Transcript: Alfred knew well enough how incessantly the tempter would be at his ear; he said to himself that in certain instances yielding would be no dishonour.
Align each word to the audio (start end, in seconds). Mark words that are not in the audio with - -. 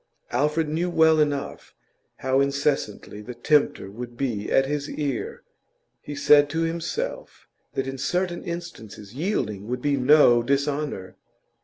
Alfred 0.31 0.67
knew 0.67 0.89
well 0.89 1.19
enough 1.19 1.75
how 2.25 2.41
incessantly 2.41 3.21
the 3.21 3.35
tempter 3.35 3.91
would 3.91 4.17
be 4.17 4.51
at 4.51 4.65
his 4.65 4.89
ear; 4.89 5.43
he 6.01 6.15
said 6.15 6.49
to 6.49 6.61
himself 6.61 7.47
that 7.75 7.85
in 7.85 7.99
certain 7.99 8.43
instances 8.43 9.13
yielding 9.13 9.67
would 9.67 9.79
be 9.79 9.97
no 9.97 10.41
dishonour. 10.41 11.17